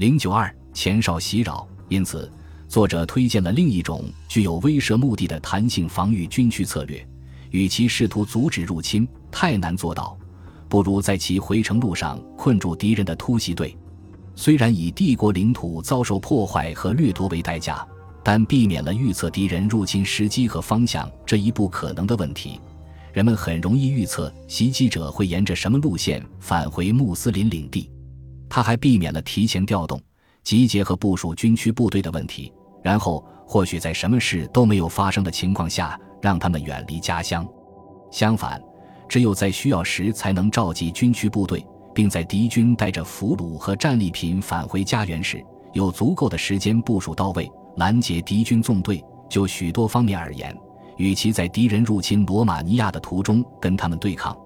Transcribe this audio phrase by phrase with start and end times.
[0.00, 2.32] 零九二前哨袭扰，因此
[2.68, 7.06] 作者推荐了另一种具有威慑目的的弹性防御军区策略。
[7.50, 10.16] 与其试图阻止入侵太难做到，
[10.70, 13.76] 不如在其回程路上困住敌人的突袭队。
[14.34, 17.86] 虽然以帝国领土遭受破坏和掠夺为代价，
[18.24, 22.58] 但避免了预测敌人入侵时机和方向这一不可能的问题。
[23.12, 27.90] 人们很容易预测袭击者会沿着什么路线返回穆斯林领地。
[28.50, 29.98] 他还避免了提前调动、
[30.42, 37.46] 集结和部署军区部队的问题，然后或许在什么事都没有发生的情况下，让他们远离家乡。
[38.10, 38.60] 相反，
[39.08, 41.64] 只有在需要时才能召集军区部队，
[41.94, 45.42] 并在敌军带着俘虏和战利品返回家园时，
[45.72, 49.02] 有足够的时间部署到位，拦截敌军纵队。
[49.28, 50.52] 就许多方面而言，
[50.96, 54.36] 与其在敌人入侵罗马尼亚的途中跟他们对抗，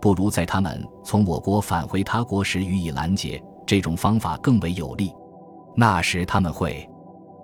[0.00, 3.42] 不如在他们从我国返回他国时予以拦截。
[3.70, 5.14] 这种方法更为有利。
[5.76, 6.90] 那时他们会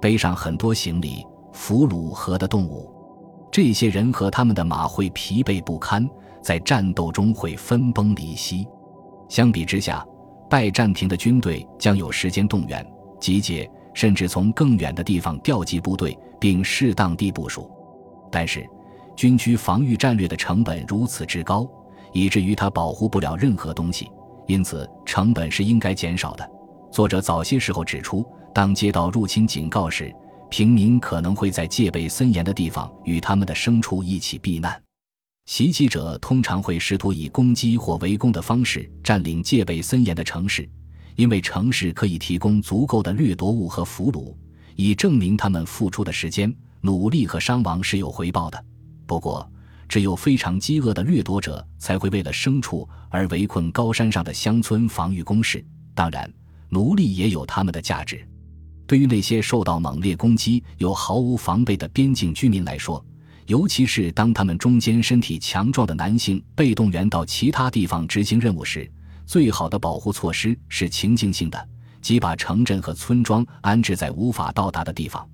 [0.00, 2.90] 背上很多行李、俘虏和的动物，
[3.52, 6.08] 这些人和他们的马会疲惫不堪，
[6.40, 8.66] 在战斗中会分崩离析。
[9.28, 10.02] 相比之下，
[10.48, 12.82] 拜占庭的军队将有时间动员、
[13.20, 17.70] 集结，甚至从更远的地方调集部队，并适当地部署。
[18.32, 18.66] 但是，
[19.14, 21.68] 军区防御战略的成本如此之高，
[22.14, 24.10] 以至于它保护不了任何东西。
[24.46, 26.50] 因此，成本是应该减少的。
[26.92, 30.14] 作者早些时候指出，当接到入侵警告时，
[30.50, 34.80] 平民可能会在戒备森严的地方与他们的牲畜一起避难。
[35.46, 40.68] 袭击者通常会试图以攻击或围攻的方式占领戒备森严的城市，
[41.16, 44.34] 因为城市可以提供足够的掠夺物和俘虏，
[44.76, 48.64] 以证明他们付出的时间、努力和伤亡是有回报的。
[49.06, 49.46] 不过，
[49.94, 55.64] 只有非常饥饿的掠夺者才会为了牲畜而围困高山上的乡村防御工事。
[55.94, 56.28] 当然，
[56.68, 58.26] 奴隶也有他们的价值。
[58.88, 63.06] 对于那些受到猛烈攻击又毫无防备的边境居民来说，
[63.46, 68.90] 尤其是当他们中间身体强壮的男性被动员到其他地方执行任务时，
[69.24, 71.68] 最好的保护措施是情境性的，
[72.02, 75.24] 即把城镇和村庄安置在无法到达的地方。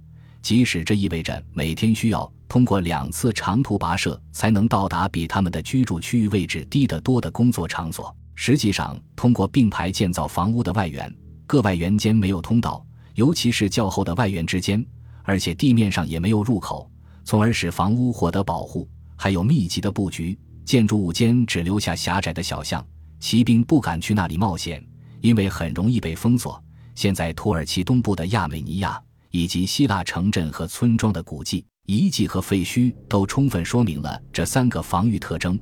[0.42, 11.14] 即使这意味着每天需要通过两次长途跋涉才能到达比他们的居住区域位置低得多的工作场所，实际上通过并排建造房屋的外缘，
[11.46, 12.84] 各外缘间没有通道，
[13.14, 14.84] 尤其是较厚的外缘之间，
[15.22, 16.90] 而且地面上也没有入口，
[17.24, 18.88] 从而使房屋获得保护。
[19.14, 22.84] 还有密集的布局，建筑物间只留下狭窄的小巷，
[23.20, 24.84] 骑兵不敢去那里冒险，
[25.20, 26.60] 因为很容易被封锁。
[26.96, 29.00] 现在土耳其东部的亚美尼亚。
[29.32, 35.58] 以及希腊城镇和村庄的古迹、遗迹和废墟都充分说明了这三个防御特征。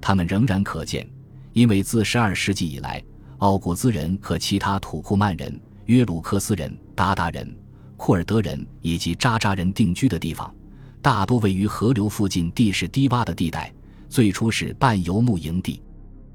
[0.00, 1.04] 它们仍然可见，
[1.52, 3.02] 因为自十二世纪以来，
[3.38, 7.52] 奥古兹人和其他土库曼人、约鲁克斯人、鞑靼人、
[7.96, 10.54] 库尔德人以及扎扎人定居的地方，
[11.00, 13.72] 大多位于河流附近地势低洼的地带，
[14.08, 15.82] 最初是半游牧营地。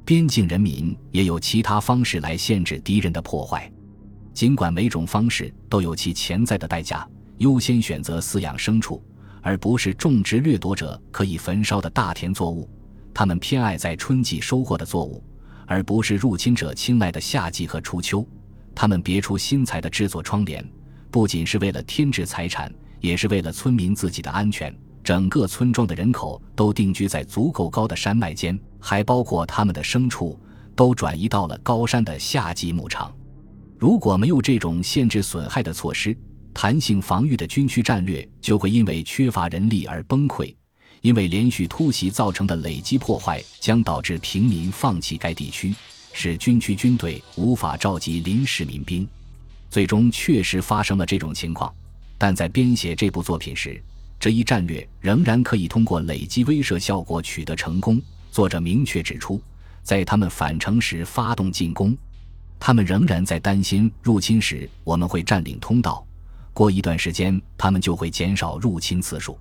[0.03, 3.71] 边境人民也有其他方式来限制敌人的破坏。
[4.33, 7.07] 尽管每种方式都有其潜在的代价，
[7.37, 9.01] 优先选择饲养牲畜，
[9.47, 12.69] 而不是种植掠夺者可以焚烧的大田作物。
[13.13, 15.23] 他们偏爱在春季收获的作物，
[15.65, 18.27] 而不是入侵者青睐的夏季和初秋。
[18.75, 20.69] 他们别出心裁地制作窗帘，
[21.09, 22.69] 不仅是为了添置财产，
[22.99, 24.75] 也是为了村民自己的安全。
[25.01, 30.37] 整个村庄的人口都定居在足够高的山脉间，还包括他们的牲畜
[30.75, 33.15] 都转移到了高山的夏季牧场。
[33.77, 36.13] 如果没有这种限制损害的措施，
[36.59, 40.51] 弹性防御的军区战略就会因为缺乏人力而崩溃。
[41.01, 45.71] 因为连续突袭造成的累积破坏将导致平民放弃该地区，
[46.13, 49.07] 使军区军队无法召集临时民兵。
[49.69, 51.71] 最终确实发生了这种情况，
[52.17, 53.79] 但在编写这部作品时，
[54.19, 58.01] 这一战略仍然可以通过累积威慑效果取得成功。
[58.31, 59.39] 作者明确指出，
[59.83, 61.95] 在他们返程时发动进攻。
[62.59, 66.03] 他们仍然在担心入侵时我们会占领通道，
[66.57, 69.37] 过一段时间他们就会减少入侵次数。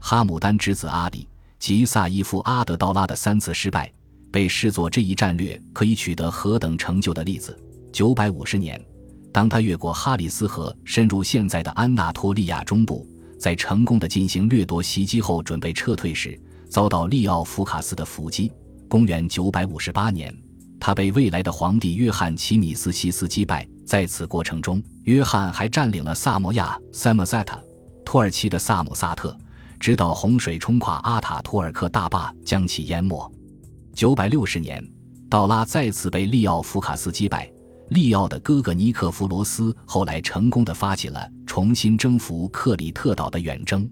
[0.00, 1.28] 哈姆丹之子阿里
[1.60, 3.88] 及萨伊夫阿德道拉的三次失败，
[4.32, 7.56] 被视作这一战略可以取得何等成就的例子。
[7.92, 8.84] 九百五十年，
[9.32, 13.06] 当他越过哈里斯河，深入现在的安纳托利亚中部，
[13.38, 16.36] 在成功的进行掠夺袭击后准备撤退时，
[16.68, 18.50] 遭到利奥福卡斯的伏击。
[18.88, 20.36] 公元九百五十八年。
[20.80, 27.62] 他被未来的皇帝约翰·齐米斯西斯击败，在此过程中，约翰还占领了萨摩亚 s a m o s t a、
[28.04, 29.36] 土耳其的萨姆萨特，
[29.80, 33.30] 直到洪水冲垮阿塔图尔克大坝，将其淹没。
[33.94, 34.88] 960年，
[35.28, 37.50] 道拉再次被利奥福卡斯击败，
[37.88, 43.90] 利奥的哥哥尼克弗罗斯后来成功的发起了重新征服克里特岛的远征。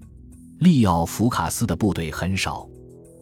[0.61, 2.67] 利奥福卡斯的部队很少，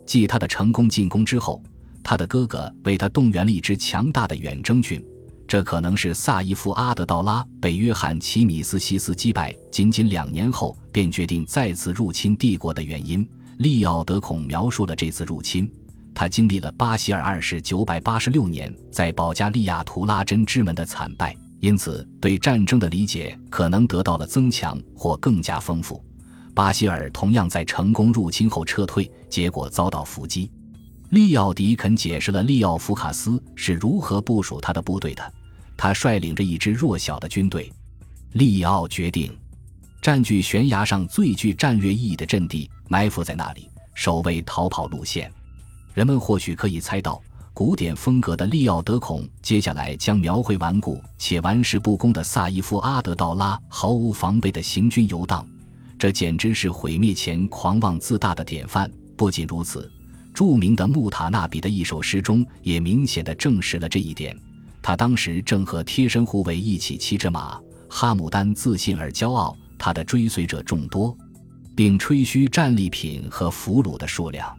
[0.06, 1.62] 继他的成功进攻之后，
[2.04, 5.02] 他的哥哥为他动员了一支强大的远征军。
[5.46, 13.28] 这可能是萨伊夫阿德道拉被约翰齐米斯西斯击败，仅仅两年后便决定再次入侵帝国的原因。
[13.58, 15.70] 利奥德孔描述了这次入侵。
[16.14, 26.02] 他经历了巴希尔二世九百八十六年在保加利亚图拉真之门的惨败，因此对战争的理解可能得到了增强或更加丰富。
[26.54, 30.50] 巴希尔同样在成功入侵后撤退，结果遭到伏击。
[31.14, 35.32] 利奥迪肯解释了利奥福卡斯是如何部署他的部队的。
[35.76, 37.72] 他率领着一支弱小的军队，
[38.32, 39.32] 利奥决定
[40.02, 45.32] 占据悬崖上最具战略意义的阵地，埋伏在那里，守卫逃跑路线。
[45.92, 47.22] 人们或许可以猜到，
[47.52, 55.46] 古典风格的利奥德孔接下来将描绘顽固且玩世不恭的萨伊夫阿德道拉毫无防备的行军游荡，
[55.96, 58.90] 这简直是毁灭前狂妄自大的典范。
[59.16, 59.88] 不仅如此，
[60.34, 64.36] 著名的穆塔纳比的一首诗中也明显的证实了这一点。
[64.82, 67.58] 他当时正和贴身护卫一起骑着马，
[67.88, 71.16] 哈姆丹自信而骄傲，他的追随者众多，
[71.74, 74.54] 并吹嘘战利品和俘虏的数量。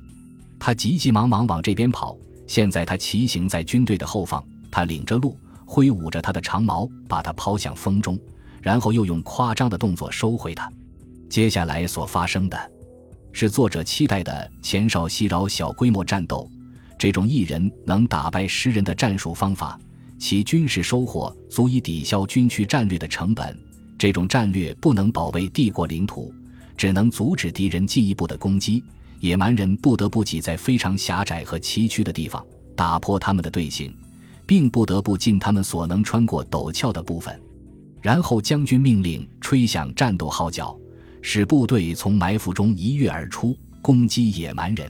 [0.58, 2.18] 他急急忙忙往这边跑。
[2.48, 8.18] 现在他骑行在军队的后方，他领着路，挥舞着他的长矛，把他抛向风中，
[8.62, 10.72] 然后又用夸张的动作收回他。
[11.28, 12.72] 接下来所发生的，
[13.38, 16.50] 是作者期待的前哨袭扰小规模战斗。
[16.98, 19.78] 这种一人能打败十人的战术方法，
[20.18, 23.60] 其军事收获足以抵消军区战略的成本。
[23.98, 26.34] 这种战略不能保卫帝国领土，
[26.78, 28.82] 只能阻止敌人进一步的攻击。
[29.20, 32.42] 野蛮人不得不挤在非常狭窄和崎岖的地方，
[32.74, 33.94] 打破他们的队形，
[34.46, 37.38] 并不得不尽他们所能穿过陡峭的部分。
[38.02, 40.78] 然后将军命令吹响战斗号角，
[41.28, 44.90] 使部队从埋伏中一跃而出，攻击野蛮人。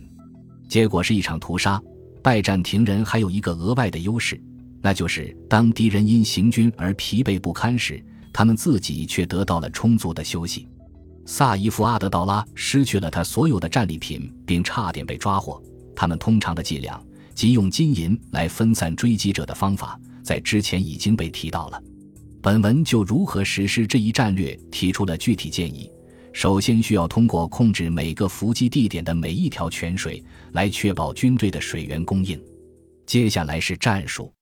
[0.67, 1.81] 结果是一场屠杀。
[2.21, 4.37] 拜占庭人还有一个额外的优势，
[4.81, 8.03] 那就是当敌人因行军而疲惫不堪时，
[8.33, 10.67] 他们自己却得到了充足的休息。
[11.25, 15.63] 萨伊夫阿德道拉失去了他所有的战利品，并差点被抓获。
[15.95, 17.01] 他们通常的伎俩，
[17.33, 21.81] 即用金银来分散追击者的方法，在之前已经被提到了。
[22.41, 25.89] 本文就如何实施这一战略提出了具体建议。
[26.35, 30.21] 首先，需要通过控制每个伏击地点的每一条泉水，
[30.51, 32.37] 来确保军队的水源供应。
[33.05, 34.33] 接下来是战术。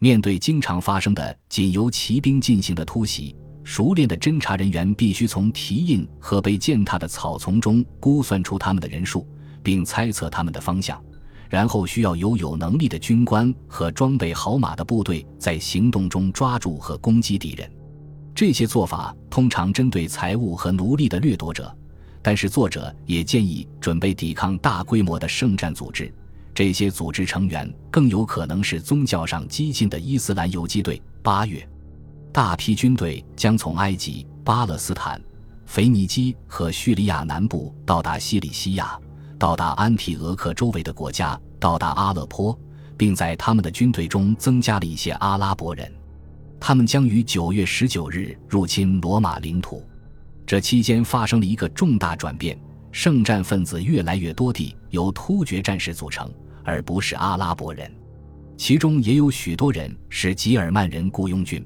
[0.00, 3.36] 面对经常发生的仅由骑兵进行的突袭。
[3.62, 9.28] 熟练的侦察人员必须从蹄印和被践踏的草丛中估算出他们的人数，
[9.62, 10.98] 并猜测他们的方向。
[11.50, 17.70] 然后需要由有能力的军官和装备好马的部队在行动中抓住和攻击敌人。
[18.34, 21.74] 这些做法通常针对财物和奴隶的掠夺者，
[22.20, 26.12] 但是作者也建议准备抵抗大规模的圣战组织。
[26.52, 31.00] 这些组织成员更有可能是宗教上激进的伊斯兰游击队。
[31.22, 31.66] 八月。
[32.32, 35.22] 大批军队将从埃及、巴勒斯坦、
[35.66, 38.98] 腓尼基和叙利亚南部到达西里西亚，
[39.38, 42.58] 到达安提俄克周围的国家，到达阿勒颇，
[42.96, 45.88] 并在他们的军队中增加了一些阿拉伯人。
[46.66, 49.84] 他们将于九月十九日入侵罗马领土。
[50.46, 52.58] 这期间发生了一个重大转变：
[52.90, 56.26] 圣战分子越来越多地由突厥战士组成，
[56.64, 57.92] 而不是阿拉伯人，
[58.56, 61.62] 其中也有许多人是吉尔曼人雇佣军。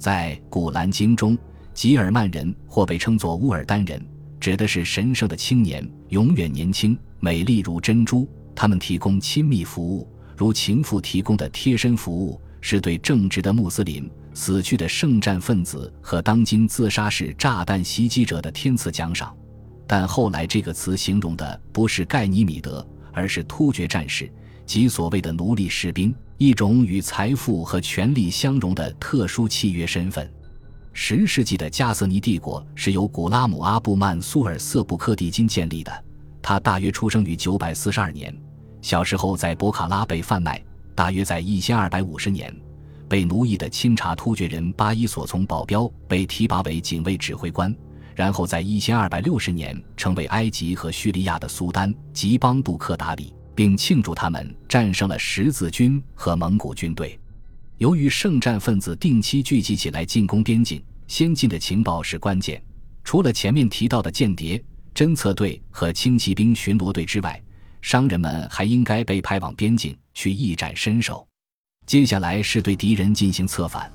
[0.00, 1.38] 在《古兰经》中，
[1.72, 4.04] 吉尔曼人或被称作乌尔丹人，
[4.40, 8.28] 指的是神圣的青年，永远年轻、美丽如珍珠。
[8.52, 19.34] 他们提供亲密服务，如情妇提供的贴身服务，是对正直的穆斯林、死去的圣战分子和当今自杀式炸弹袭击者的天赐奖赏。
[19.86, 24.30] 但后来这个词形容的不是盖尼米德，而是突厥战士。
[24.66, 30.28] 即所谓的奴隶士兵，一种与财富和权力相融的特殊契约身份。
[30.92, 36.04] 十世纪的加瑟尼帝国是由古拉姆阿布曼苏尔瑟布克蒂金建立的。
[36.40, 38.34] 他大约出生于九百四十二年，
[38.80, 40.62] 小时候在博卡拉被贩卖。
[40.94, 42.54] 大约在一千二百五十年，
[43.08, 47.74] 被奴役的钦察突厥人巴伊索从保镖被提拔为警卫指挥官，
[48.14, 53.32] 然后在一千二百六十年成为埃及和叙利亚的苏丹吉邦杜克达里。
[53.54, 57.18] 并庆祝他们战胜了十字军和蒙古军队。
[57.78, 62.60] 由于圣战分子定期聚集起来进攻边境，先进的情报是关键。
[63.02, 64.62] 除了前面提到的间谍、
[64.94, 67.40] 侦测队和轻骑兵巡逻队之外，
[67.82, 71.26] 商人们还应该被派往边境去一展身手。
[71.86, 73.90] 接下来是对敌人进行策反。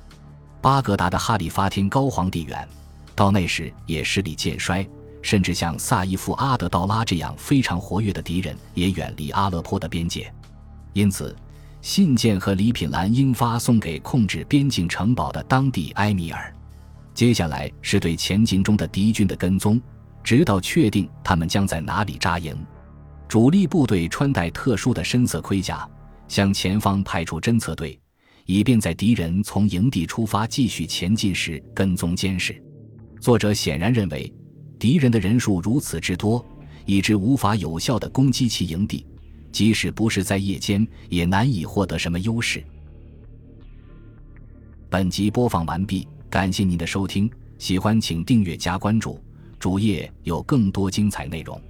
[0.61, 2.67] 巴格达的哈里发天高皇帝远，
[3.15, 4.87] 到那时也势力渐衰，
[5.21, 10.31] 甚至像萨伊夫阿德道拉这样非常活跃的敌人也远离阿勒颇的边界。
[10.93, 11.35] 因此，
[11.81, 16.53] 信件和礼品栏应发送给控制边境城堡的当地埃米尔。
[17.13, 19.81] 接下来是对前进中的敌军的跟踪，
[20.23, 22.55] 直到确定他们将在哪里扎营。
[23.27, 25.87] 主力部队穿戴特殊的深色盔甲，
[26.29, 27.99] 向前方派出侦测队。
[28.45, 32.59] 以便在敌人从营地出发继续前进时跟踪监视。
[33.21, 34.33] 作者显然认为，
[34.79, 36.43] 敌人的人数如此之多，
[36.87, 39.05] 以致无法有效地攻击其营地，
[39.51, 42.63] 即使不是在夜间，也难以获得什么优势。
[44.89, 49.23] 本集播放完毕，感谢您的收听，喜欢请订阅加关注，
[49.59, 51.61] 主页有更多精彩内容。